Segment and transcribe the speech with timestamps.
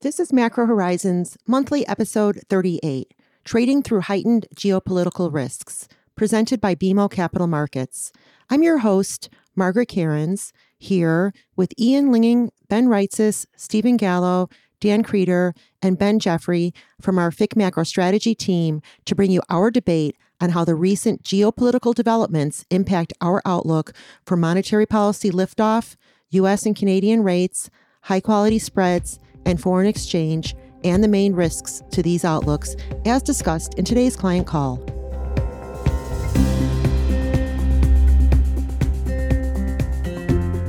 [0.00, 3.14] This is Macro Horizons monthly episode 38
[3.44, 8.12] Trading Through Heightened Geopolitical Risks, presented by BMO Capital Markets.
[8.48, 14.48] I'm your host, Margaret Kerins, here with Ian Lyngen, Ben Reitzes, Stephen Gallo,
[14.78, 19.68] Dan Krieter, and Ben Jeffery from our FIC Macro Strategy team to bring you our
[19.68, 23.92] debate on how the recent geopolitical developments impact our outlook
[24.24, 25.96] for monetary policy liftoff,
[26.30, 26.64] U.S.
[26.66, 27.68] and Canadian rates,
[28.02, 33.74] high quality spreads, and foreign exchange, and the main risks to these outlooks, as discussed
[33.74, 34.82] in today's client call.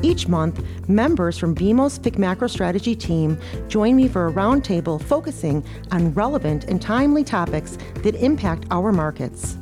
[0.01, 5.63] Each month, members from BMO's FIC Macro Strategy team join me for a roundtable focusing
[5.91, 9.57] on relevant and timely topics that impact our markets.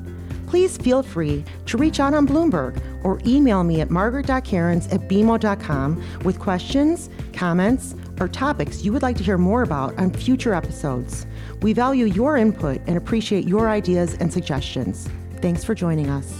[0.48, 6.04] Please feel free to reach out on Bloomberg or email me at margaret.kerins at bmo.com
[6.24, 11.26] with questions, comments, or topics you would like to hear more about on future episodes.
[11.62, 15.10] We value your input and appreciate your ideas and suggestions.
[15.42, 16.34] Thanks for joining us.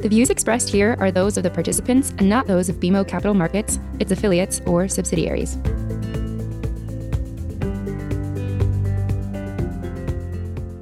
[0.00, 3.34] The views expressed here are those of the participants and not those of BMO Capital
[3.34, 5.58] Markets, its affiliates, or subsidiaries.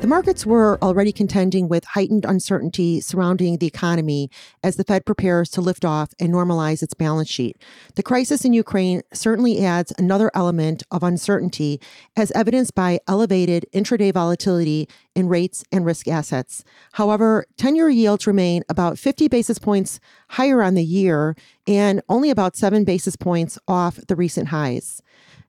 [0.09, 4.31] Markets were already contending with heightened uncertainty surrounding the economy
[4.65, 7.59] as the Fed prepares to lift off and normalize its balance sheet.
[7.95, 11.79] The crisis in Ukraine certainly adds another element of uncertainty,
[12.17, 16.65] as evidenced by elevated intraday volatility in rates and risk assets.
[16.93, 21.37] However, 10 year yields remain about 50 basis points higher on the year
[21.67, 25.03] and only about 7 basis points off the recent highs.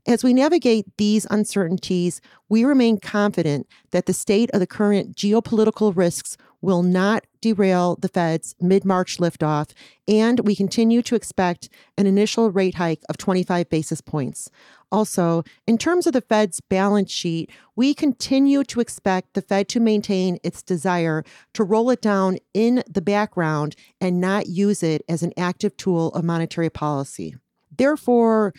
[0.09, 5.95] As we navigate these uncertainties, we remain confident that the state of the current geopolitical
[5.95, 9.69] risks will not derail the Fed's mid March liftoff,
[10.07, 14.49] and we continue to expect an initial rate hike of 25 basis points.
[14.91, 19.79] Also, in terms of the Fed's balance sheet, we continue to expect the Fed to
[19.79, 25.21] maintain its desire to roll it down in the background and not use it as
[25.21, 27.35] an active tool of monetary policy.
[27.77, 28.55] Therefore,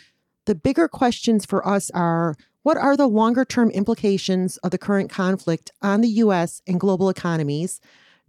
[0.46, 5.10] the bigger questions for us are what are the longer term implications of the current
[5.10, 7.80] conflict on the US and global economies?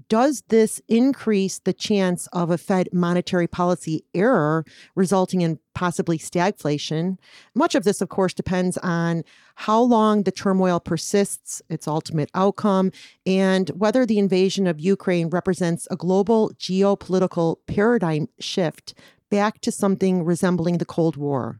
[0.09, 7.17] Does this increase the chance of a Fed monetary policy error resulting in possibly stagflation?
[7.55, 9.23] Much of this, of course, depends on
[9.55, 12.91] how long the turmoil persists, its ultimate outcome,
[13.25, 18.93] and whether the invasion of Ukraine represents a global geopolitical paradigm shift
[19.29, 21.59] back to something resembling the Cold War.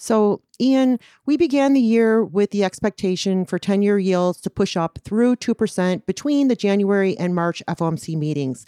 [0.00, 4.76] So, Ian, we began the year with the expectation for 10 year yields to push
[4.76, 8.64] up through 2% between the January and March FOMC meetings.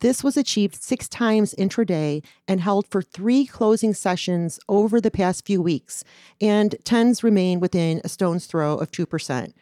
[0.00, 5.46] This was achieved six times intraday and held for three closing sessions over the past
[5.46, 6.04] few weeks,
[6.42, 9.54] and tens remain within a stone's throw of 2%.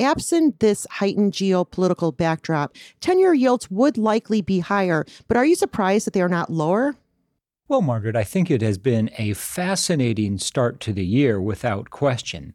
[0.00, 5.54] Absent this heightened geopolitical backdrop, 10 year yields would likely be higher, but are you
[5.54, 6.96] surprised that they are not lower?
[7.68, 12.54] Well, Margaret, I think it has been a fascinating start to the year without question.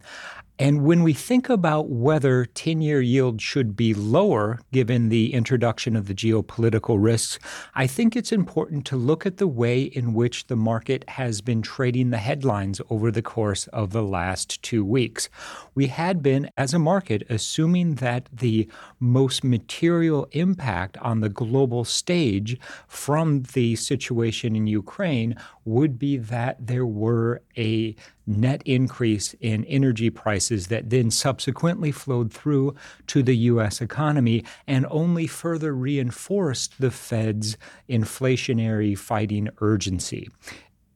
[0.61, 5.95] And when we think about whether 10 year yield should be lower given the introduction
[5.95, 7.39] of the geopolitical risks,
[7.73, 11.63] I think it's important to look at the way in which the market has been
[11.63, 15.29] trading the headlines over the course of the last two weeks.
[15.73, 18.69] We had been, as a market, assuming that the
[18.99, 25.35] most material impact on the global stage from the situation in Ukraine
[25.65, 27.95] would be that there were a
[28.39, 32.75] net increase in energy prices that then subsequently flowed through
[33.07, 33.81] to the U.S.
[33.81, 37.57] economy and only further reinforced the Fed's
[37.89, 40.29] inflationary fighting urgency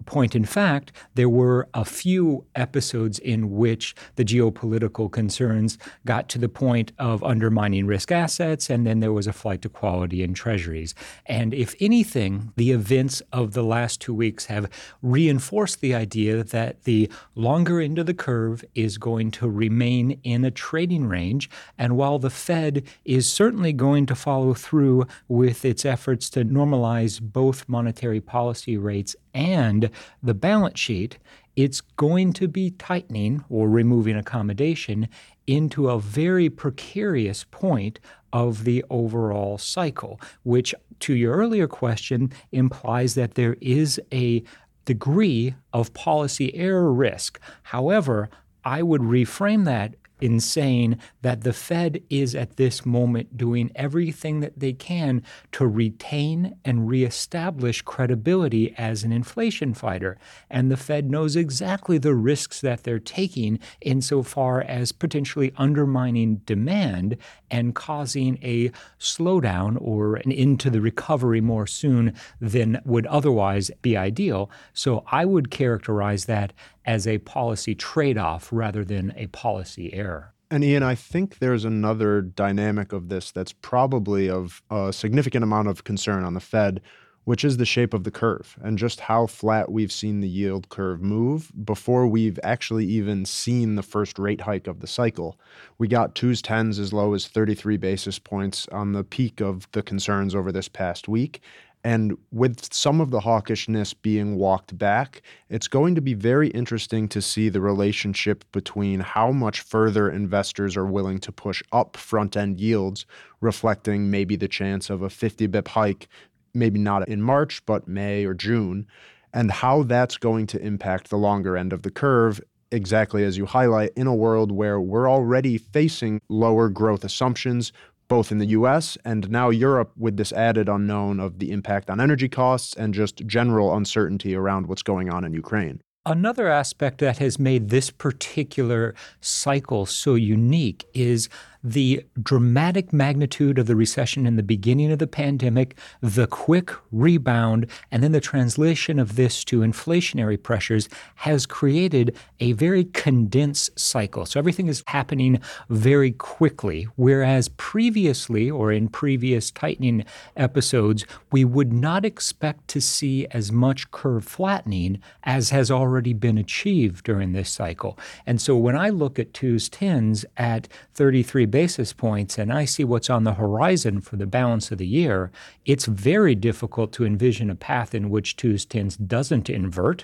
[0.05, 6.37] point in fact, there were a few episodes in which the geopolitical concerns got to
[6.37, 10.33] the point of undermining risk assets, and then there was a flight to quality in
[10.33, 10.95] treasuries.
[11.25, 14.69] And if anything, the events of the last two weeks have
[15.01, 20.43] reinforced the idea that the longer end of the curve is going to remain in
[20.43, 21.49] a trading range.
[21.77, 27.21] And while the Fed is certainly going to follow through with its efforts to normalize
[27.21, 29.91] both monetary policy rates and
[30.23, 31.19] the balance sheet,
[31.55, 35.07] it's going to be tightening or removing accommodation
[35.45, 37.99] into a very precarious point
[38.33, 44.43] of the overall cycle, which, to your earlier question, implies that there is a
[44.85, 47.39] degree of policy error risk.
[47.63, 48.29] However,
[48.63, 54.39] I would reframe that in saying that the Fed is at this moment doing everything
[54.39, 55.21] that they can
[55.51, 60.17] to retain and reestablish credibility as an inflation fighter.
[60.49, 67.17] And the Fed knows exactly the risks that they're taking insofar as potentially undermining demand
[67.51, 73.71] and causing a slowdown or an end to the recovery more soon than would otherwise
[73.81, 74.49] be ideal.
[74.73, 76.53] So I would characterize that
[76.85, 80.33] as a policy trade off rather than a policy error.
[80.51, 85.67] And Ian, I think there's another dynamic of this that's probably of a significant amount
[85.67, 86.81] of concern on the Fed,
[87.23, 90.69] which is the shape of the curve and just how flat we've seen the yield
[90.69, 95.39] curve move before we've actually even seen the first rate hike of the cycle.
[95.79, 99.81] We got twos, tens as low as 33 basis points on the peak of the
[99.81, 101.41] concerns over this past week.
[101.85, 107.07] And with some of the hawkishness being walked back, it's going to be very interesting
[107.09, 112.35] to see the relationship between how much further investors are willing to push up front
[112.35, 113.05] end yields,
[113.39, 116.07] reflecting maybe the chance of a 50 bip hike,
[116.55, 118.87] maybe not in March, but May or June,
[119.31, 122.41] and how that's going to impact the longer end of the curve
[122.71, 127.71] exactly as you highlight, in a world where we're already facing lower growth assumptions,
[128.07, 131.99] both in the US and now Europe with this added unknown of the impact on
[131.99, 135.81] energy costs and just general uncertainty around what's going on in Ukraine.
[136.07, 141.29] Another aspect that has made this particular cycle so unique is
[141.65, 147.65] the dramatic magnitude of the recession in the beginning of the pandemic, the quick rebound,
[147.91, 154.27] and then the translation of this to inflationary pressures has created a very condensed cycle.
[154.27, 160.05] So everything is happening very quickly, whereas previously or in previous tightening
[160.37, 166.37] episodes, we would not expect to see as much curve flattening as has already been
[166.37, 167.97] achieved during this cycle.
[168.27, 172.83] And so when I look at twos tens at 33 basis points and I see
[172.83, 175.31] what's on the horizon for the balance of the year,
[175.65, 180.03] it's very difficult to envision a path in which twos tens doesn't invert.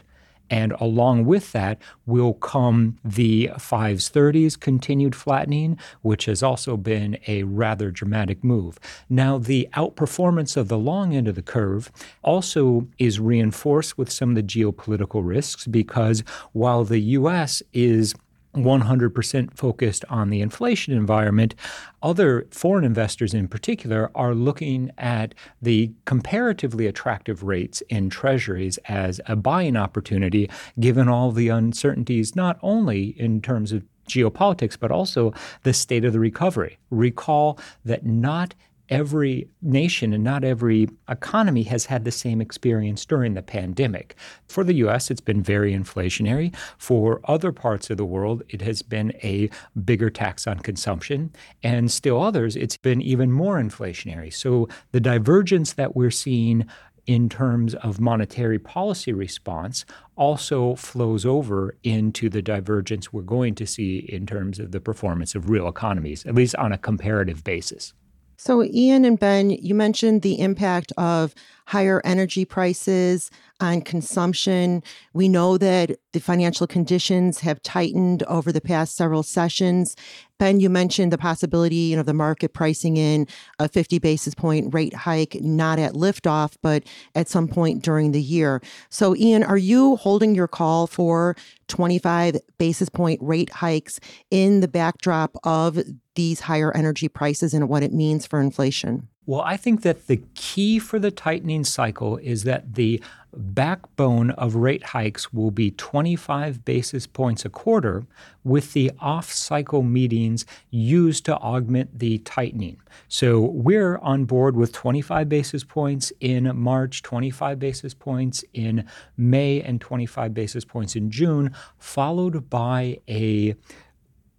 [0.49, 7.17] And along with that will come the fives, 30s continued flattening, which has also been
[7.27, 8.79] a rather dramatic move.
[9.09, 14.29] Now, the outperformance of the long end of the curve also is reinforced with some
[14.29, 16.23] of the geopolitical risks because
[16.53, 17.61] while the U.S.
[17.73, 18.15] is
[18.55, 21.55] 100% focused on the inflation environment.
[22.03, 29.21] Other foreign investors, in particular, are looking at the comparatively attractive rates in treasuries as
[29.25, 30.49] a buying opportunity,
[30.79, 35.33] given all the uncertainties, not only in terms of geopolitics, but also
[35.63, 36.77] the state of the recovery.
[36.89, 38.53] Recall that not
[38.91, 44.15] every nation and not every economy has had the same experience during the pandemic.
[44.47, 46.53] For the US, it's been very inflationary.
[46.77, 49.49] For other parts of the world, it has been a
[49.85, 51.31] bigger tax on consumption.
[51.63, 54.31] And still others, it's been even more inflationary.
[54.33, 56.65] So the divergence that we're seeing
[57.07, 59.85] in terms of monetary policy response
[60.15, 65.33] also flows over into the divergence we're going to see in terms of the performance
[65.33, 67.93] of real economies, at least on a comparative basis.
[68.43, 71.35] So, Ian and Ben, you mentioned the impact of
[71.67, 73.29] higher energy prices
[73.59, 74.81] on consumption.
[75.13, 79.95] We know that the financial conditions have tightened over the past several sessions.
[80.39, 83.27] Ben, you mentioned the possibility, you know, the market pricing in
[83.59, 86.83] a 50 basis point rate hike, not at liftoff, but
[87.13, 88.59] at some point during the year.
[88.89, 91.35] So, Ian, are you holding your call for
[91.67, 93.99] 25 basis point rate hikes
[94.31, 95.79] in the backdrop of
[96.21, 99.07] these higher energy prices and what it means for inflation?
[99.25, 103.01] Well, I think that the key for the tightening cycle is that the
[103.33, 108.05] backbone of rate hikes will be 25 basis points a quarter,
[108.43, 112.77] with the off cycle meetings used to augment the tightening.
[113.07, 118.85] So we're on board with 25 basis points in March, 25 basis points in
[119.17, 123.55] May, and 25 basis points in June, followed by a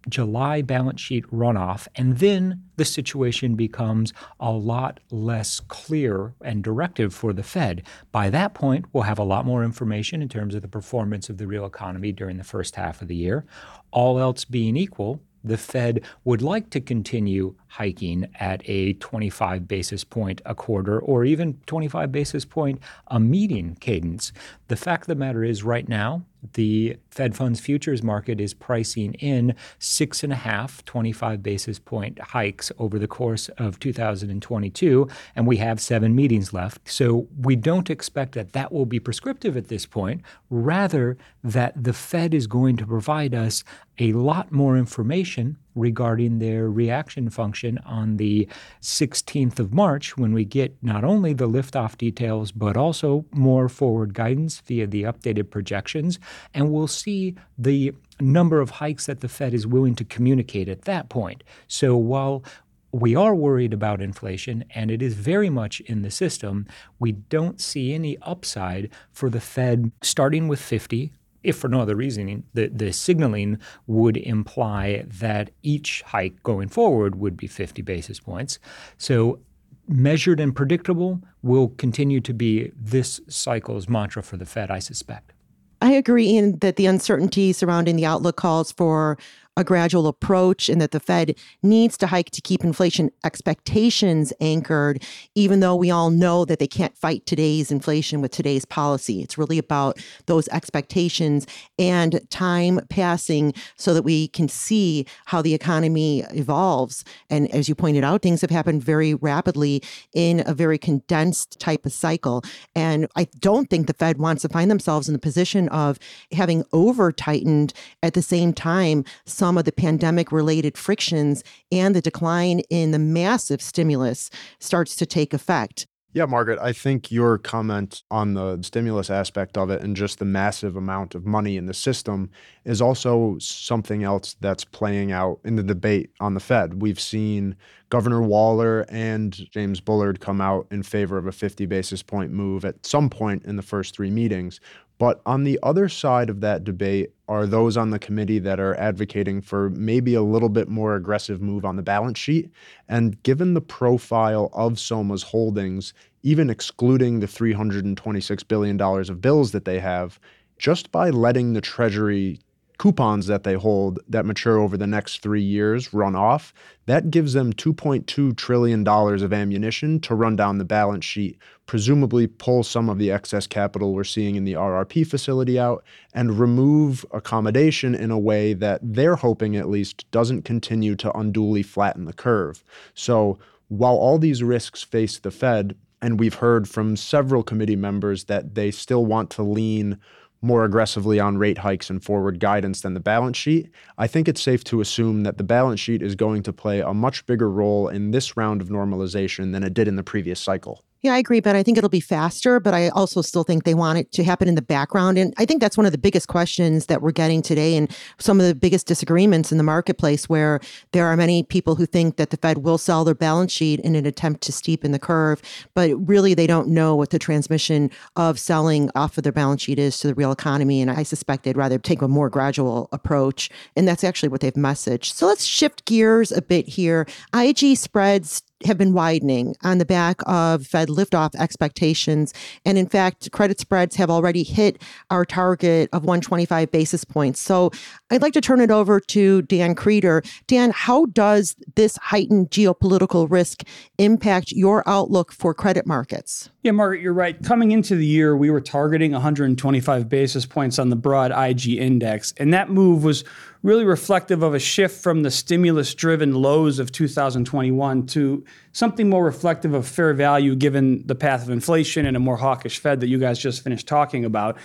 [0.09, 7.13] July balance sheet runoff, and then the situation becomes a lot less clear and directive
[7.13, 7.83] for the Fed.
[8.11, 11.37] By that point, we'll have a lot more information in terms of the performance of
[11.37, 13.45] the real economy during the first half of the year.
[13.91, 20.03] All else being equal, the Fed would like to continue hiking at a 25 basis
[20.03, 24.31] point a quarter or even 25 basis point a meeting cadence.
[24.69, 29.13] The fact of the matter is, right now, the Fed funds futures market is pricing
[29.15, 35.47] in six and a half 25 basis point hikes over the course of 2022, and
[35.47, 36.89] we have seven meetings left.
[36.89, 41.93] So we don't expect that that will be prescriptive at this point, rather, that the
[41.93, 43.63] Fed is going to provide us
[43.99, 48.47] a lot more information regarding their reaction function on the
[48.81, 54.13] 16th of March when we get not only the liftoff details, but also more forward
[54.13, 56.19] guidance via the updated projections.
[56.53, 60.83] And we'll see the number of hikes that the Fed is willing to communicate at
[60.83, 61.43] that point.
[61.67, 62.43] So while
[62.91, 66.67] we are worried about inflation and it is very much in the system,
[66.99, 71.11] we don't see any upside for the Fed starting with 50
[71.43, 77.15] if for no other reason, the, the signaling would imply that each hike going forward
[77.15, 78.59] would be 50 basis points.
[78.97, 79.39] So
[79.87, 85.33] measured and predictable will continue to be this cycle's mantra for the Fed, I suspect.
[85.81, 89.17] I agree in that the uncertainty surrounding the outlook calls for
[89.55, 95.03] a gradual approach and that the Fed needs to hike to keep inflation expectations anchored,
[95.35, 99.21] even though we all know that they can't fight today's inflation with today's policy.
[99.21, 101.45] It's really about those expectations
[101.77, 107.03] and time passing so that we can see how the economy evolves.
[107.29, 109.83] And as you pointed out, things have happened very rapidly
[110.13, 112.43] in a very condensed type of cycle.
[112.75, 115.99] And I don't think the Fed wants to find themselves in the position of
[116.31, 119.05] having over tightened at the same time
[119.43, 124.29] some of the pandemic related frictions and the decline in the massive stimulus
[124.61, 125.85] starts to take effect.
[126.13, 130.25] Yeah, Margaret, I think your comment on the stimulus aspect of it and just the
[130.25, 132.29] massive amount of money in the system
[132.63, 136.81] is also something else that's playing out in the debate on the Fed.
[136.81, 137.57] We've seen
[137.89, 142.63] Governor Waller and James Bullard come out in favor of a 50 basis point move
[142.63, 144.61] at some point in the first three meetings.
[145.03, 148.73] But on the other side of that debate are those on the committee that are
[148.75, 152.49] advocating for maybe a little bit more aggressive move on the balance sheet.
[152.87, 159.65] And given the profile of SOMA's holdings, even excluding the $326 billion of bills that
[159.65, 160.21] they have,
[160.57, 162.39] just by letting the Treasury
[162.83, 166.53] coupons that they hold that mature over the next three years run off,
[166.85, 172.61] that gives them $2.2 trillion of ammunition to run down the balance sheet, presumably pull
[172.61, 175.81] some of the excess capital we're seeing in the RRP facility out,
[176.13, 181.63] and remove accommodation in a way that they're hoping at least doesn't continue to unduly
[181.63, 182.65] flatten the curve.
[182.93, 188.25] So while all these risks face the Fed, and we've heard from several committee members
[188.25, 190.01] that they still want to lean
[190.43, 194.41] more aggressively on rate hikes and forward guidance than the balance sheet, I think it's
[194.41, 197.87] safe to assume that the balance sheet is going to play a much bigger role
[197.87, 200.83] in this round of normalization than it did in the previous cycle.
[201.03, 203.73] Yeah, I agree, but I think it'll be faster, but I also still think they
[203.73, 205.17] want it to happen in the background.
[205.17, 208.39] And I think that's one of the biggest questions that we're getting today and some
[208.39, 210.61] of the biggest disagreements in the marketplace where
[210.93, 213.95] there are many people who think that the Fed will sell their balance sheet in
[213.95, 215.41] an attempt to steepen the curve,
[215.73, 219.79] but really they don't know what the transmission of selling off of their balance sheet
[219.79, 220.81] is to the real economy.
[220.81, 223.49] And I suspect they'd rather take a more gradual approach.
[223.75, 225.11] And that's actually what they've messaged.
[225.15, 227.05] So let's shift gears a bit here.
[227.35, 232.33] IG spreads have been widening on the back of Fed liftoff expectations.
[232.65, 237.41] And in fact, credit spreads have already hit our target of 125 basis points.
[237.41, 237.71] So
[238.09, 240.25] I'd like to turn it over to Dan Krieter.
[240.47, 243.63] Dan, how does this heightened geopolitical risk
[243.97, 246.49] impact your outlook for credit markets?
[246.63, 247.43] Yeah, Margaret, you're right.
[247.43, 252.33] Coming into the year, we were targeting 125 basis points on the broad IG index.
[252.37, 253.25] And that move was
[253.63, 259.25] really reflective of a shift from the stimulus driven lows of 2021 to something more
[259.25, 263.07] reflective of fair value given the path of inflation and a more hawkish Fed that
[263.07, 264.57] you guys just finished talking about.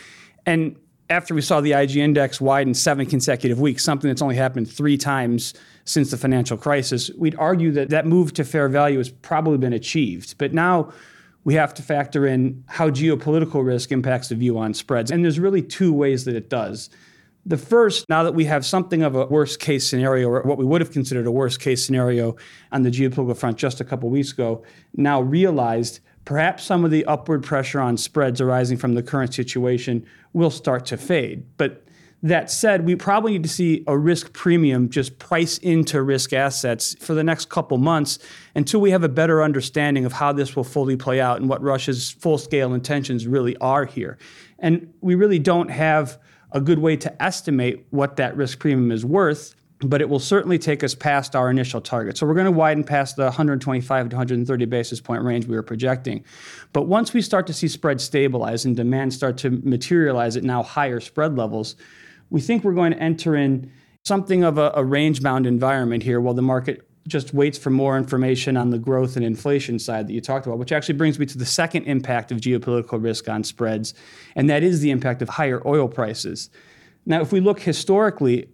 [0.47, 0.77] And
[1.11, 4.99] after we saw the IG index widen seven consecutive weeks, something that's only happened three
[4.99, 5.53] times
[5.85, 9.73] since the financial crisis, we'd argue that that move to fair value has probably been
[9.73, 10.39] achieved.
[10.39, 10.93] But now
[11.49, 15.11] we have to factor in how geopolitical risk impacts the view on spreads.
[15.11, 16.91] And there's really two ways that it does.
[17.47, 20.67] The first, now that we have something of a worst case scenario, or what we
[20.67, 22.37] would have considered a worst case scenario
[22.71, 24.63] on the geopolitical front just a couple weeks ago,
[24.95, 30.05] now realized perhaps some of the upward pressure on spreads arising from the current situation
[30.35, 31.47] will start to fade.
[31.57, 31.83] But
[32.23, 36.97] that said, we probably need to see a risk premium just price into risk assets
[36.99, 38.19] for the next couple months
[38.57, 41.63] until we have a better understanding of how this will fully play out and what
[41.63, 44.19] Russia's full scale intentions really are here.
[44.59, 46.19] And we really don't have
[46.51, 50.59] a good way to estimate what that risk premium is worth, but it will certainly
[50.59, 52.19] take us past our initial target.
[52.19, 55.63] So we're going to widen past the 125 to 130 basis point range we were
[55.63, 56.25] projecting.
[56.73, 60.65] But once we start to see spreads stabilize and demand start to materialize at now
[60.65, 61.77] higher spread levels,
[62.31, 63.71] we think we're going to enter in
[64.05, 67.97] something of a, a range bound environment here while the market just waits for more
[67.97, 71.25] information on the growth and inflation side that you talked about, which actually brings me
[71.25, 73.95] to the second impact of geopolitical risk on spreads,
[74.37, 76.51] and that is the impact of higher oil prices.
[77.07, 78.49] Now, if we look historically,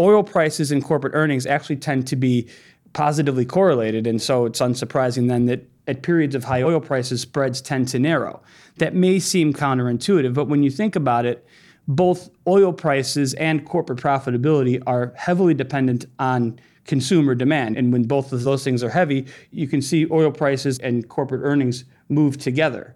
[0.00, 2.48] oil prices and corporate earnings actually tend to be
[2.94, 4.06] positively correlated.
[4.06, 7.98] And so it's unsurprising then that at periods of high oil prices, spreads tend to
[7.98, 8.42] narrow.
[8.76, 11.46] That may seem counterintuitive, but when you think about it,
[11.90, 17.76] both oil prices and corporate profitability are heavily dependent on consumer demand.
[17.76, 21.42] And when both of those things are heavy, you can see oil prices and corporate
[21.42, 22.94] earnings move together.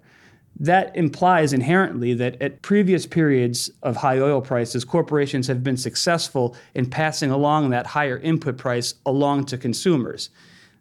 [0.60, 6.56] That implies inherently that at previous periods of high oil prices, corporations have been successful
[6.74, 10.30] in passing along that higher input price along to consumers.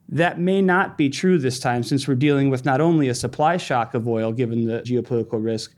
[0.08, 3.58] That may not be true this time since we're dealing with not only a supply
[3.58, 5.74] shock of oil given the geopolitical risk,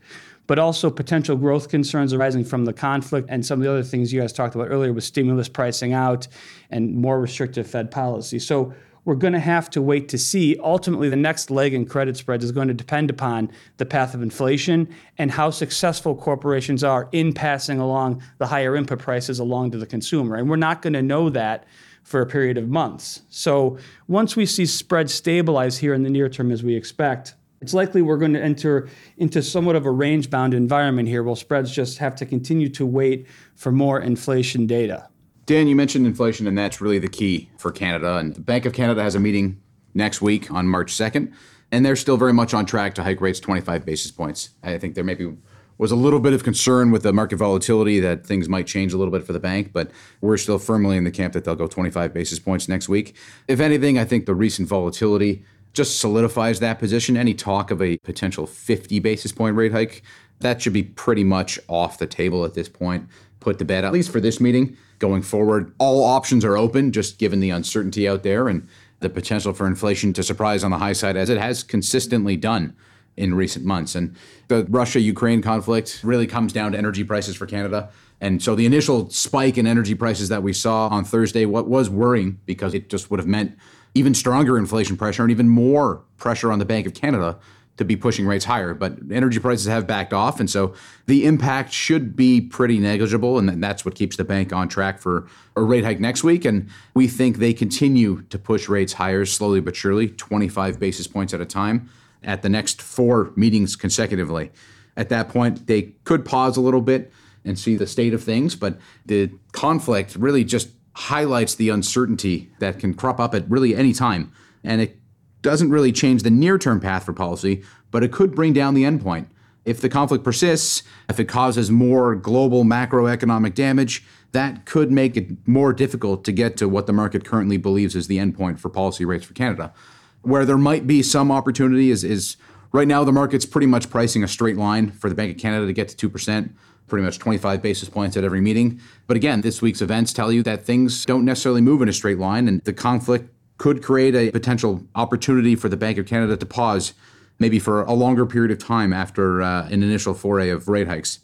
[0.46, 4.12] but also potential growth concerns arising from the conflict and some of the other things
[4.12, 6.28] you guys talked about earlier with stimulus pricing out
[6.70, 8.38] and more restrictive Fed policy.
[8.38, 8.72] So
[9.06, 10.58] we're going to have to wait to see.
[10.58, 14.20] Ultimately, the next leg in credit spreads is going to depend upon the path of
[14.20, 19.78] inflation and how successful corporations are in passing along the higher input prices along to
[19.78, 20.34] the consumer.
[20.34, 21.66] And we're not going to know that
[22.02, 23.22] for a period of months.
[23.30, 27.34] So once we see spreads stabilize here in the near term as we expect,
[27.66, 31.34] it's likely we're going to enter into somewhat of a range bound environment here while
[31.34, 35.08] spreads just have to continue to wait for more inflation data.
[35.46, 38.18] Dan, you mentioned inflation, and that's really the key for Canada.
[38.18, 39.60] And the Bank of Canada has a meeting
[39.94, 41.32] next week on March 2nd,
[41.72, 44.50] and they're still very much on track to hike rates 25 basis points.
[44.62, 45.36] I think there maybe
[45.76, 48.96] was a little bit of concern with the market volatility that things might change a
[48.96, 51.66] little bit for the bank, but we're still firmly in the camp that they'll go
[51.66, 53.16] 25 basis points next week.
[53.48, 55.44] If anything, I think the recent volatility
[55.76, 57.16] just solidifies that position.
[57.16, 60.02] Any talk of a potential 50 basis point rate hike,
[60.40, 63.08] that should be pretty much off the table at this point,
[63.40, 64.76] put to bed, at least for this meeting.
[64.98, 68.66] Going forward, all options are open, just given the uncertainty out there and
[69.00, 72.74] the potential for inflation to surprise on the high side, as it has consistently done
[73.18, 73.94] in recent months.
[73.94, 74.16] And
[74.48, 77.90] the Russia Ukraine conflict really comes down to energy prices for Canada.
[78.22, 81.90] And so the initial spike in energy prices that we saw on Thursday, what was
[81.90, 83.56] worrying because it just would have meant
[83.96, 87.38] even stronger inflation pressure and even more pressure on the Bank of Canada
[87.76, 88.74] to be pushing rates higher.
[88.74, 90.40] But energy prices have backed off.
[90.40, 90.74] And so
[91.06, 93.38] the impact should be pretty negligible.
[93.38, 95.26] And that's what keeps the bank on track for
[95.56, 96.44] a rate hike next week.
[96.44, 101.34] And we think they continue to push rates higher slowly but surely, 25 basis points
[101.34, 101.88] at a time
[102.22, 104.50] at the next four meetings consecutively.
[104.96, 107.12] At that point, they could pause a little bit
[107.44, 108.56] and see the state of things.
[108.56, 113.92] But the conflict really just highlights the uncertainty that can crop up at really any
[113.92, 114.32] time.
[114.64, 114.98] And it
[115.42, 118.84] doesn't really change the near term path for policy, but it could bring down the
[118.84, 119.26] endpoint.
[119.66, 125.46] If the conflict persists, if it causes more global macroeconomic damage, that could make it
[125.46, 129.04] more difficult to get to what the market currently believes is the endpoint for policy
[129.04, 129.74] rates for Canada.
[130.22, 132.36] Where there might be some opportunity is, is
[132.72, 135.66] right now the market's pretty much pricing a straight line for the Bank of Canada
[135.66, 136.50] to get to 2%
[136.86, 138.80] pretty much 25 basis points at every meeting.
[139.06, 142.18] But again, this week's events tell you that things don't necessarily move in a straight
[142.18, 146.46] line, and the conflict could create a potential opportunity for the Bank of Canada to
[146.46, 146.92] pause,
[147.38, 151.20] maybe for a longer period of time after uh, an initial foray of rate hikes.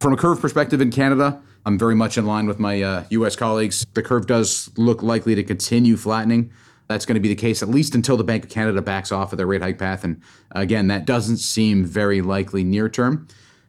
[0.00, 3.34] From a curve perspective in Canada, I'm very much in line with my uh, US
[3.34, 3.84] colleagues.
[3.94, 6.52] The curve does look likely to continue flattening.
[6.88, 9.32] That's going to be the case at least until the Bank of Canada backs off
[9.32, 10.04] of their rate hike path.
[10.04, 13.26] And again, that doesn't seem very likely near term.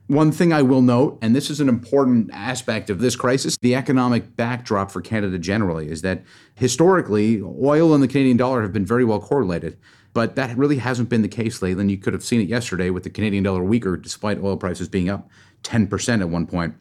[0.07, 3.75] One thing I will note, and this is an important aspect of this crisis, the
[3.75, 6.23] economic backdrop for Canada generally, is that
[6.55, 9.77] historically, oil and the Canadian dollar have been very well correlated.
[10.13, 11.81] But that really hasn't been the case lately.
[11.81, 14.87] And you could have seen it yesterday with the Canadian dollar weaker, despite oil prices
[14.87, 15.29] being up
[15.63, 16.75] 10% at one point.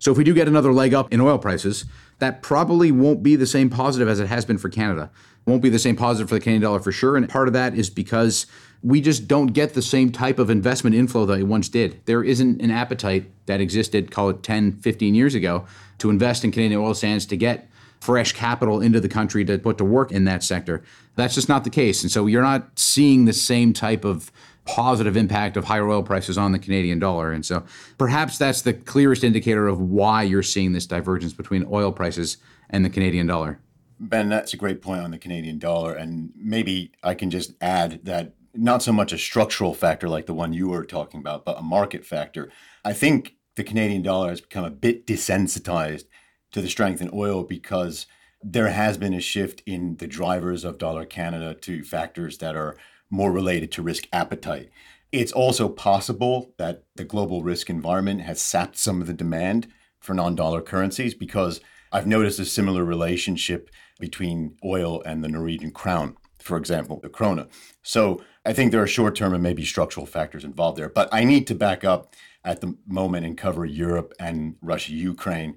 [0.00, 1.84] So if we do get another leg up in oil prices,
[2.18, 5.10] that probably won't be the same positive as it has been for Canada.
[5.46, 7.16] It won't be the same positive for the Canadian dollar for sure.
[7.16, 8.46] And part of that is because
[8.82, 12.00] we just don't get the same type of investment inflow that we once did.
[12.06, 15.66] There isn't an appetite that existed, call it 10, 15 years ago,
[15.98, 17.68] to invest in Canadian oil sands to get
[18.00, 20.82] fresh capital into the country to put to work in that sector.
[21.16, 22.02] That's just not the case.
[22.02, 24.32] And so you're not seeing the same type of
[24.74, 27.32] positive impact of higher oil prices on the Canadian dollar.
[27.32, 27.64] And so
[27.98, 32.36] perhaps that's the clearest indicator of why you're seeing this divergence between oil prices
[32.68, 33.60] and the Canadian dollar.
[33.98, 35.94] Ben, that's a great point on the Canadian dollar.
[35.94, 40.34] And maybe I can just add that not so much a structural factor like the
[40.34, 42.50] one you were talking about, but a market factor.
[42.84, 46.04] I think the Canadian dollar has become a bit desensitized
[46.52, 48.06] to the strength in oil because
[48.42, 52.76] there has been a shift in the drivers of dollar Canada to factors that are
[53.10, 54.70] more related to risk appetite.
[55.12, 59.68] It's also possible that the global risk environment has sapped some of the demand
[59.98, 61.60] for non dollar currencies because
[61.92, 67.48] I've noticed a similar relationship between oil and the Norwegian crown, for example, the krona.
[67.82, 70.88] So I think there are short term and maybe structural factors involved there.
[70.88, 75.56] But I need to back up at the moment and cover Europe and Russia Ukraine.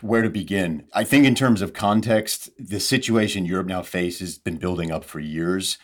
[0.00, 0.86] where to begin.
[0.94, 5.04] I think, in terms of context, the situation Europe now faces has been building up
[5.04, 5.76] for years.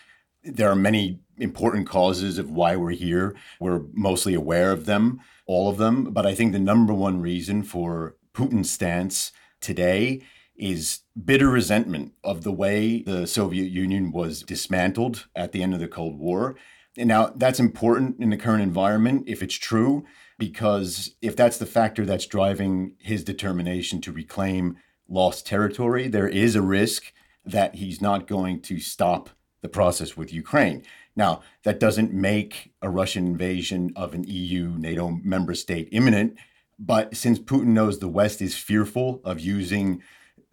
[0.46, 3.34] There are many important causes of why we're here.
[3.60, 6.04] We're mostly aware of them, all of them.
[6.12, 10.22] But I think the number one reason for Putin's stance today
[10.56, 15.80] is bitter resentment of the way the Soviet Union was dismantled at the end of
[15.80, 16.56] the Cold War.
[16.96, 20.04] And now that's important in the current environment if it's true,
[20.38, 24.78] because if that's the factor that's driving his determination to reclaim
[25.08, 27.12] lost territory, there is a risk
[27.44, 29.30] that he's not going to stop
[29.62, 30.82] the process with Ukraine.
[31.14, 36.36] Now, that doesn't make a Russian invasion of an EU NATO member state imminent,
[36.78, 40.02] but since Putin knows the West is fearful of using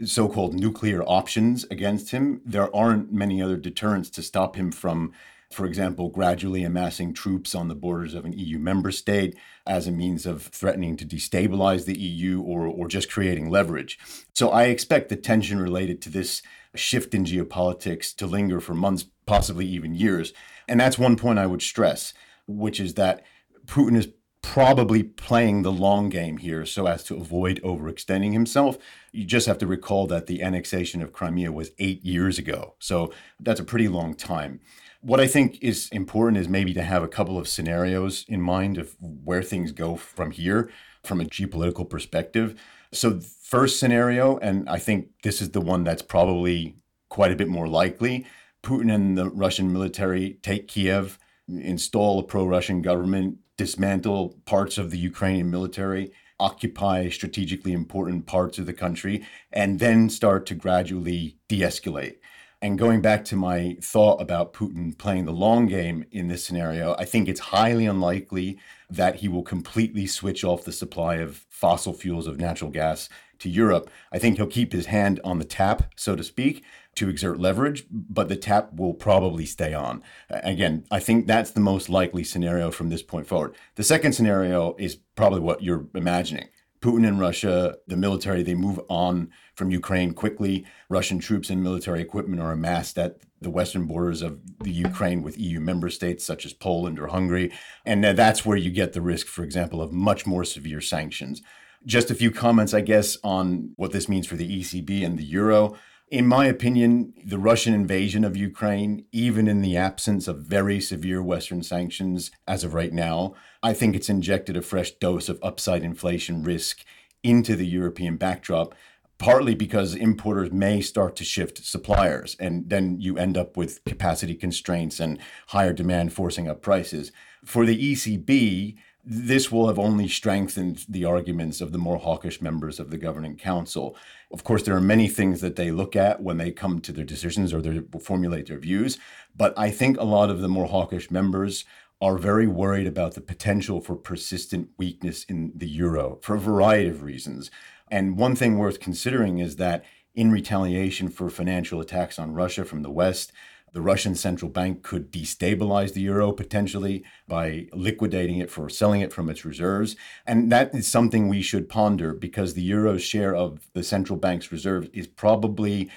[0.04, 5.12] so called nuclear options against him, there aren't many other deterrents to stop him from,
[5.54, 9.92] for example, gradually amassing troops on the borders of an EU member state as a
[9.92, 14.00] means of threatening to destabilize the EU or, or just creating leverage.
[14.34, 16.42] So I expect the tension related to this
[16.76, 20.34] shift in geopolitics to linger for months, possibly even years.
[20.68, 22.14] And that's one point I would stress,
[22.48, 23.24] which is that
[23.66, 24.10] Putin is
[24.42, 28.78] probably playing the long game here so as to avoid overextending himself.
[29.12, 32.76] You just have to recall that the annexation of Crimea was eight years ago.
[32.80, 34.60] So that's a pretty long time.
[35.06, 38.78] What I think is important is maybe to have a couple of scenarios in mind
[38.78, 40.72] of where things go from here
[41.04, 42.58] from a geopolitical perspective.
[42.94, 46.78] So, first scenario, and I think this is the one that's probably
[47.10, 48.26] quite a bit more likely
[48.64, 54.90] Putin and the Russian military take Kiev, install a pro Russian government, dismantle parts of
[54.90, 61.38] the Ukrainian military, occupy strategically important parts of the country, and then start to gradually
[61.50, 62.16] de escalate.
[62.64, 66.96] And going back to my thought about Putin playing the long game in this scenario,
[66.98, 68.58] I think it's highly unlikely
[68.90, 73.50] that he will completely switch off the supply of fossil fuels of natural gas to
[73.50, 73.90] Europe.
[74.14, 76.64] I think he'll keep his hand on the tap, so to speak,
[76.96, 80.02] to exert leverage, but the tap will probably stay on.
[80.30, 83.56] Again, I think that's the most likely scenario from this point forward.
[83.76, 86.48] The second scenario is probably what you're imagining.
[86.84, 90.66] Putin and Russia, the military, they move on from Ukraine quickly.
[90.90, 95.40] Russian troops and military equipment are amassed at the western borders of the Ukraine with
[95.40, 97.54] EU member states such as Poland or Hungary.
[97.86, 101.42] And that's where you get the risk, for example, of much more severe sanctions.
[101.86, 105.24] Just a few comments, I guess, on what this means for the ECB and the
[105.24, 105.78] euro.
[106.14, 111.24] In my opinion, the Russian invasion of Ukraine, even in the absence of very severe
[111.24, 115.84] Western sanctions as of right now, I think it's injected a fresh dose of upside
[115.84, 116.86] inflation risk
[117.24, 118.76] into the European backdrop,
[119.18, 124.36] partly because importers may start to shift suppliers, and then you end up with capacity
[124.36, 127.12] constraints and higher demand forcing up prices.
[127.44, 132.80] For the ECB, this will have only strengthened the arguments of the more hawkish members
[132.80, 133.98] of the governing council.
[134.32, 137.04] Of course, there are many things that they look at when they come to their
[137.04, 138.98] decisions or they formulate their views,
[139.36, 141.66] but I think a lot of the more hawkish members
[142.02, 146.90] are very worried about the potential for persistent weakness in the euro for a variety
[146.90, 147.52] of reasons.
[147.92, 149.84] And one thing worth considering is that
[150.16, 153.32] in retaliation for financial attacks on Russia from the West,
[153.74, 159.12] the Russian central bank could destabilize the euro potentially by liquidating it for selling it
[159.12, 159.96] from its reserves.
[160.26, 164.52] And that is something we should ponder because the euro's share of the central bank's
[164.52, 165.90] reserves is probably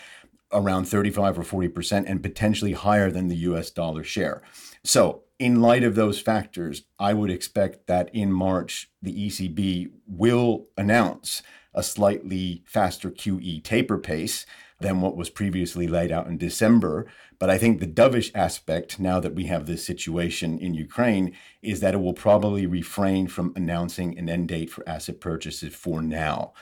[0.53, 4.43] around 35 or 40% and potentially higher than the US dollar share.
[4.83, 10.69] So, in light of those factors, I would expect that in March, the ECB will
[10.79, 11.43] announce
[11.75, 14.47] a slightly faster QE taper pace
[14.81, 17.07] than what was previously laid out in December.
[17.39, 21.81] But I think the dovish aspect, now that we have this situation in Ukraine, is
[21.81, 26.53] that it will probably refrain from announcing an end date for asset purchases for now.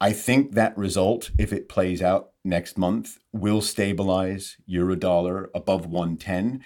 [0.00, 5.86] I think that result, if it plays out next month, will stabilize euro dollar above
[5.86, 6.62] 110.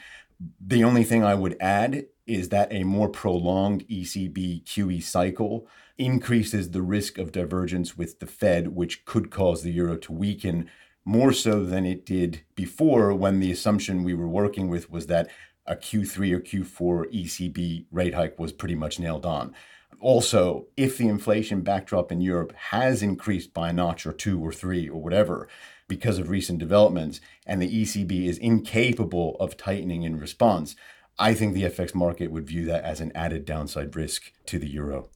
[0.61, 5.67] The only thing I would add is that a more prolonged ECB QE cycle
[5.99, 10.69] increases the risk of divergence with the Fed, which could cause the euro to weaken
[11.07, 15.31] more so than it did before when the assumption we were working with was that
[15.65, 19.55] a Q3 or Q4 ECB rate hike was pretty much nailed on.
[20.01, 24.53] Also, if the inflation backdrop in Europe has increased by a notch or two or
[24.53, 25.49] three or whatever
[25.89, 30.75] because of recent developments, and the ECB is incapable of tightening in response,
[31.21, 34.69] I think the FX market would view that as an added downside risk to the
[34.69, 35.09] euro.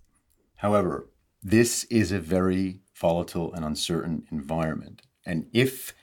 [0.56, 1.10] However,
[1.42, 5.02] this is a very volatile and uncertain environment.
[5.30, 5.94] And if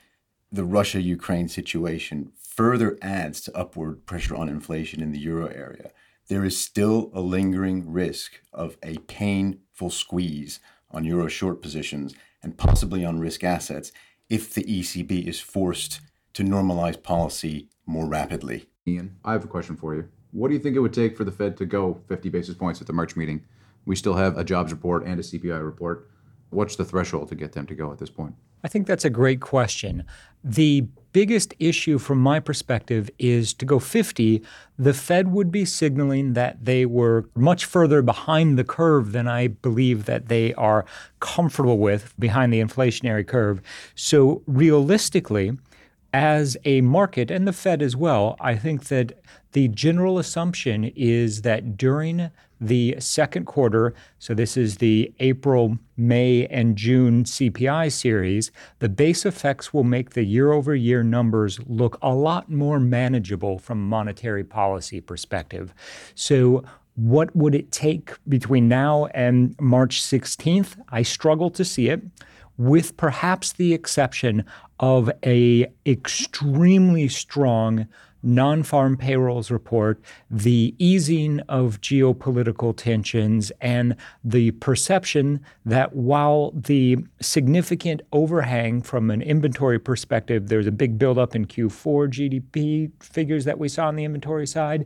[0.50, 5.90] the Russia Ukraine situation further adds to upward pressure on inflation in the euro area,
[6.28, 10.60] there is still a lingering risk of a painful squeeze
[10.90, 13.92] on euro short positions, and possibly on risk assets
[14.30, 16.00] if the ECB is forced
[16.32, 18.70] to normalize policy more rapidly.
[18.86, 20.08] Ian, I have a question for you.
[20.32, 22.80] What do you think it would take for the Fed to go 50 basis points
[22.80, 23.44] at the March meeting?
[23.84, 26.08] We still have a jobs report and a CPI report.
[26.50, 28.34] What's the threshold to get them to go at this point?
[28.64, 30.04] I think that's a great question.
[30.42, 34.42] The biggest issue from my perspective is to go 50,
[34.78, 39.48] the Fed would be signaling that they were much further behind the curve than I
[39.48, 40.84] believe that they are
[41.20, 43.60] comfortable with behind the inflationary curve.
[43.94, 45.52] So, realistically,
[46.12, 49.12] as a market and the Fed as well, I think that
[49.52, 52.30] the general assumption is that during
[52.60, 59.24] the second quarter, so this is the April, May, and June CPI series, the base
[59.24, 63.86] effects will make the year over year numbers look a lot more manageable from a
[63.86, 65.74] monetary policy perspective.
[66.14, 70.76] So, what would it take between now and March 16th?
[70.88, 72.02] I struggle to see it
[72.56, 74.44] with perhaps the exception
[74.80, 77.86] of a extremely strong
[78.22, 80.00] non-farm payrolls report,
[80.30, 89.22] the easing of geopolitical tensions, and the perception that while the significant overhang from an
[89.22, 94.04] inventory perspective, there's a big buildup in Q4 GDP figures that we saw on the
[94.04, 94.84] inventory side,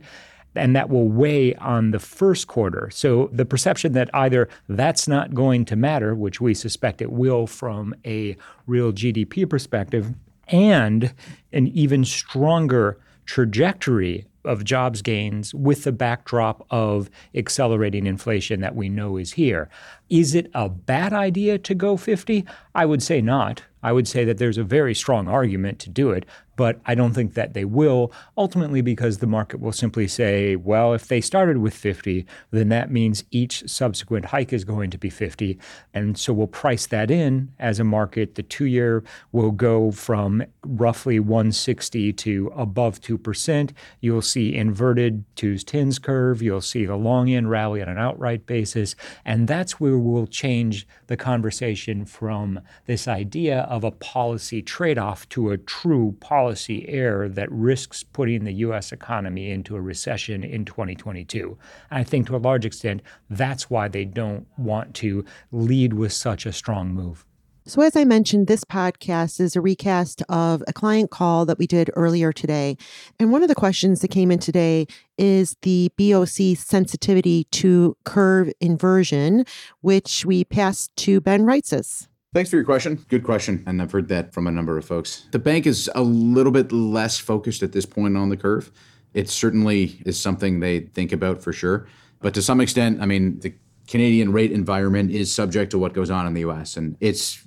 [0.55, 2.89] and that will weigh on the first quarter.
[2.91, 7.47] So the perception that either that's not going to matter, which we suspect it will
[7.47, 10.13] from a real GDP perspective,
[10.49, 11.13] and
[11.51, 18.89] an even stronger trajectory of jobs gains with the backdrop of accelerating inflation that we
[18.89, 19.69] know is here.
[20.09, 22.45] Is it a bad idea to go 50?
[22.75, 23.63] I would say not.
[23.81, 27.13] I would say that there's a very strong argument to do it, but I don't
[27.13, 31.57] think that they will, ultimately because the market will simply say, well, if they started
[31.57, 35.57] with 50, then that means each subsequent hike is going to be 50.
[35.93, 38.35] And so we'll price that in as a market.
[38.35, 43.71] The two year will go from roughly 160 to above 2%.
[43.99, 46.41] You'll see inverted twos tens curve.
[46.41, 48.95] You'll see the long end rally on an outright basis.
[49.25, 55.27] And that's where we'll change the conversation from this idea of a policy trade off
[55.29, 56.42] to a true policy
[56.87, 58.91] error that risks putting the U.S.
[58.91, 61.57] economy into a recession in 2022.
[61.89, 66.13] And I think to a large extent, that's why they don't want to lead with
[66.13, 67.25] such a strong move.
[67.65, 71.65] So, as I mentioned, this podcast is a recast of a client call that we
[71.65, 72.75] did earlier today.
[73.19, 74.85] And one of the questions that came in today
[75.17, 79.45] is the BOC sensitivity to curve inversion,
[79.79, 82.07] which we passed to Ben Reitzes.
[82.33, 83.05] Thanks for your question.
[83.09, 83.63] Good question.
[83.67, 85.27] And I've heard that from a number of folks.
[85.29, 88.71] The bank is a little bit less focused at this point on the curve.
[89.13, 91.87] It certainly is something they think about for sure.
[92.21, 93.53] But to some extent, I mean, the
[93.87, 96.75] Canadian rate environment is subject to what goes on in the US.
[96.75, 97.45] And it's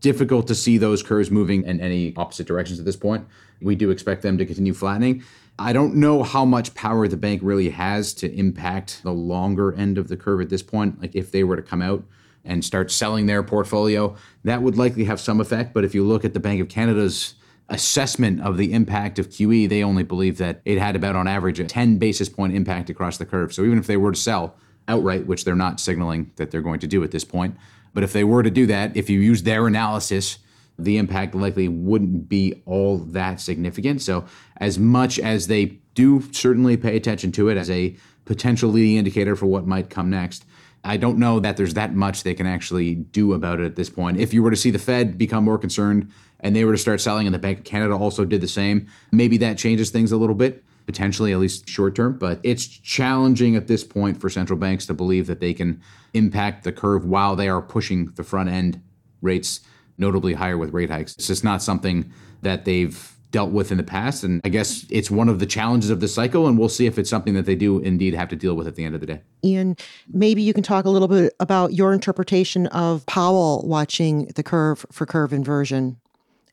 [0.00, 3.26] difficult to see those curves moving in any opposite directions at this point.
[3.60, 5.24] We do expect them to continue flattening.
[5.58, 9.98] I don't know how much power the bank really has to impact the longer end
[9.98, 11.02] of the curve at this point.
[11.02, 12.02] Like if they were to come out
[12.44, 15.72] and start selling their portfolio, that would likely have some effect.
[15.72, 17.34] But if you look at the Bank of Canada's
[17.68, 21.60] assessment of the impact of QE, they only believe that it had about on average
[21.60, 23.52] a 10 basis point impact across the curve.
[23.52, 24.56] So even if they were to sell
[24.88, 27.56] outright, which they're not signaling that they're going to do at this point,
[27.94, 30.38] but if they were to do that, if you use their analysis,
[30.78, 34.02] the impact likely wouldn't be all that significant.
[34.02, 34.24] So,
[34.56, 39.36] as much as they do certainly pay attention to it as a potential leading indicator
[39.36, 40.44] for what might come next,
[40.84, 43.88] I don't know that there's that much they can actually do about it at this
[43.88, 44.18] point.
[44.18, 47.00] If you were to see the Fed become more concerned and they were to start
[47.00, 50.16] selling and the Bank of Canada also did the same, maybe that changes things a
[50.16, 52.18] little bit potentially at least short term.
[52.18, 55.80] But it's challenging at this point for central banks to believe that they can
[56.14, 58.82] impact the curve while they are pushing the front end
[59.20, 59.60] rates
[59.98, 61.14] notably higher with rate hikes.
[61.14, 64.22] It's just not something that they've dealt with in the past.
[64.22, 66.46] And I guess it's one of the challenges of the cycle.
[66.46, 68.76] And we'll see if it's something that they do indeed have to deal with at
[68.76, 69.20] the end of the day.
[69.44, 69.76] Ian,
[70.12, 74.86] maybe you can talk a little bit about your interpretation of Powell watching the curve
[74.92, 75.98] for curve inversion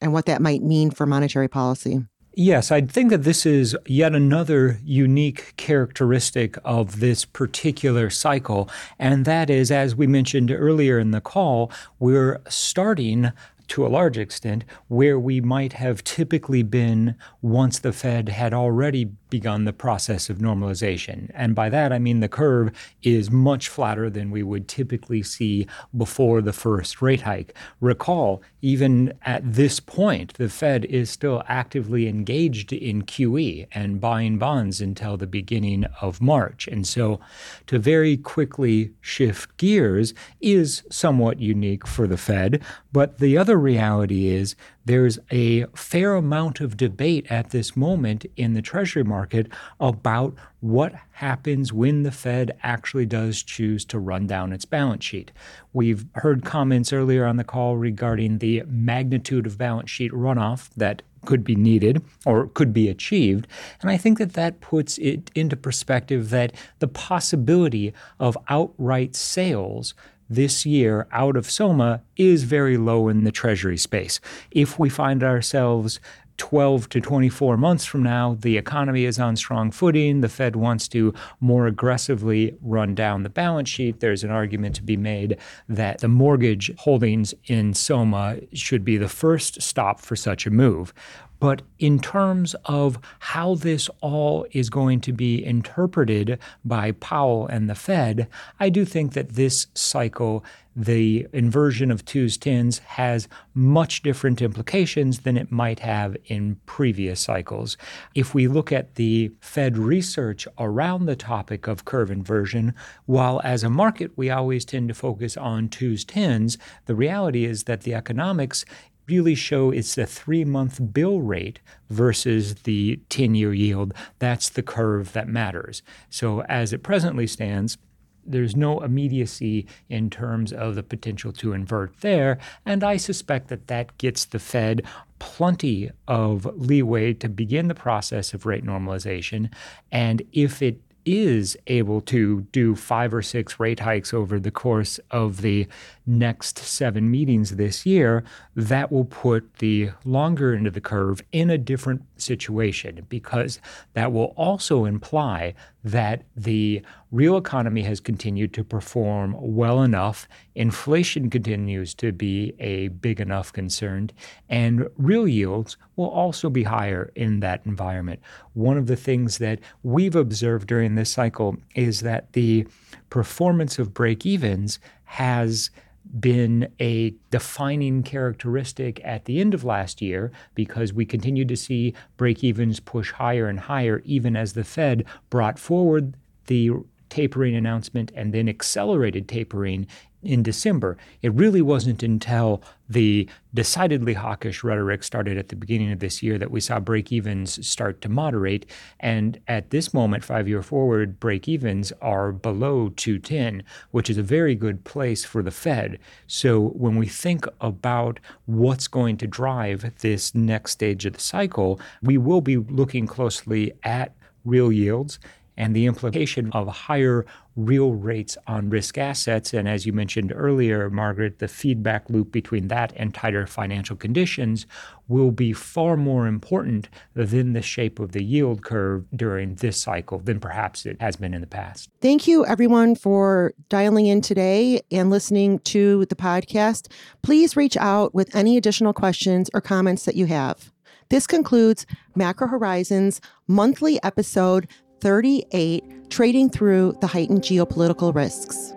[0.02, 2.04] and what that might mean for monetary policy.
[2.36, 8.70] Yes, I think that this is yet another unique characteristic of this particular cycle.
[8.98, 13.34] And that is, as we mentioned earlier in the call, we're starting
[13.70, 19.06] to a large extent where we might have typically been once the Fed had already
[19.30, 21.30] begun the process of normalization.
[21.36, 22.72] And by that, I mean the curve
[23.04, 27.56] is much flatter than we would typically see before the first rate hike.
[27.80, 34.40] Recall, even at this point, the Fed is still actively engaged in QE and buying
[34.40, 36.68] bonds until the beginning of March.
[36.68, 37.20] And so
[37.68, 42.64] to very quickly shift gears is somewhat unique for the Fed.
[42.92, 48.54] But the other reality is there's a fair amount of debate at this moment in
[48.54, 49.48] the Treasury market
[49.80, 55.32] about what happens when the Fed actually does choose to run down its balance sheet.
[55.74, 61.02] We've heard comments earlier on the call regarding the magnitude of balance sheet runoff that
[61.26, 63.48] could be needed or could be achieved.
[63.82, 69.94] And I think that that puts it into perspective that the possibility of outright sales
[70.30, 74.20] this year out of SOMA is very low in the Treasury space.
[74.52, 76.00] If we find ourselves
[76.40, 80.22] 12 to 24 months from now, the economy is on strong footing.
[80.22, 84.00] The Fed wants to more aggressively run down the balance sheet.
[84.00, 85.38] There's an argument to be made
[85.68, 90.94] that the mortgage holdings in SOMA should be the first stop for such a move.
[91.40, 97.70] But in terms of how this all is going to be interpreted by Powell and
[97.70, 98.28] the Fed,
[98.60, 100.44] I do think that this cycle,
[100.76, 107.22] the inversion of twos tens, has much different implications than it might have in previous
[107.22, 107.78] cycles.
[108.14, 112.74] If we look at the Fed research around the topic of curve inversion,
[113.06, 117.64] while as a market we always tend to focus on twos tens, the reality is
[117.64, 118.66] that the economics
[119.10, 123.94] really show it's the three month bill rate versus the 10 year yield.
[124.20, 125.82] That's the curve that matters.
[126.10, 127.78] So, as it presently stands,
[128.26, 132.38] there's no immediacy in terms of the potential to invert there.
[132.66, 134.84] And I suspect that that gets the Fed
[135.18, 139.52] plenty of leeway to begin the process of rate normalization.
[139.92, 145.00] And if it is able to do five or six rate hikes over the course
[145.10, 145.68] of the
[146.06, 148.24] next seven meetings this year,
[148.56, 153.60] that will put the longer end of the curve in a different situation because
[153.94, 155.54] that will also imply
[155.84, 162.90] that the real economy has continued to perform well enough, inflation continues to be a
[162.90, 164.10] big enough concern,
[164.50, 168.20] and real yields will also be higher in that environment.
[168.54, 172.68] One of the things that we've observed during this cycle is that the
[173.10, 175.72] performance of break evens has
[176.20, 181.94] been a defining characteristic at the end of last year because we continued to see
[182.18, 186.16] break evens push higher and higher, even as the Fed brought forward
[186.48, 186.72] the
[187.10, 189.88] tapering announcement and then accelerated tapering
[190.24, 190.98] in December.
[191.22, 196.38] It really wasn't until the decidedly hawkish rhetoric started at the beginning of this year
[196.38, 198.66] that we saw break evens start to moderate.
[199.00, 204.24] And at this moment, five year forward, break evens are below 210, which is a
[204.24, 206.00] very good place for the Fed.
[206.28, 211.80] So when we think about what's going to drive this next stage of the cycle,
[212.02, 215.20] we will be looking closely at real yields
[215.60, 217.26] and the implication of higher
[217.58, 219.54] real rates on risk assets.
[219.54, 224.66] And as you mentioned earlier, Margaret, the feedback loop between that and tighter financial conditions
[225.10, 230.20] will be far more important than the shape of the yield curve during this cycle
[230.20, 231.90] than perhaps it has been in the past.
[232.00, 236.90] Thank you, everyone, for dialing in today and listening to the podcast.
[237.22, 240.72] Please reach out with any additional questions or comments that you have.
[241.10, 244.68] This concludes Macro Horizons monthly episode
[245.02, 248.74] 38 Trading Through the Heightened Geopolitical Risks.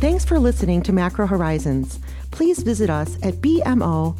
[0.00, 1.98] Thanks for listening to Macro Horizons.
[2.30, 4.16] Please visit us at bmocm.com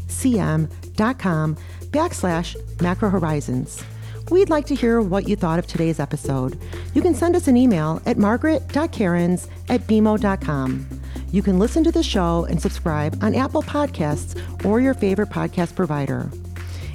[1.90, 3.85] backslash macro horizons.
[4.31, 6.61] We'd like to hear what you thought of today's episode.
[6.94, 11.01] You can send us an email at margaret.kerins at bmo.com.
[11.31, 15.75] You can listen to the show and subscribe on Apple Podcasts or your favorite podcast
[15.77, 16.31] provider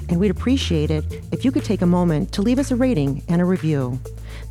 [0.08, 3.22] and we'd appreciate it if you could take a moment to leave us a rating
[3.28, 3.98] and a review.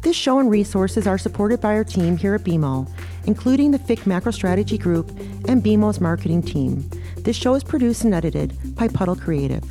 [0.01, 2.89] This show and resources are supported by our team here at BMO,
[3.25, 5.09] including the FIC Macro Strategy Group
[5.47, 6.89] and BMO's marketing team.
[7.17, 9.63] This show is produced and edited by Puddle Creative.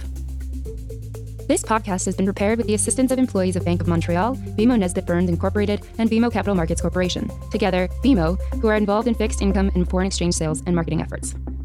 [1.48, 4.78] This podcast has been prepared with the assistance of employees of Bank of Montreal, BMO
[4.78, 7.30] Nesbitt Burns Incorporated, and BMO Capital Markets Corporation.
[7.50, 11.34] Together, BMO, who are involved in fixed income and foreign exchange sales and marketing efforts.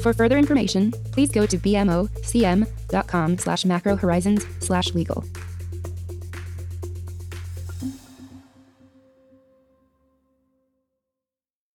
[0.00, 5.24] For further information, please go to bmocm.com slash macrohorizons slash legal.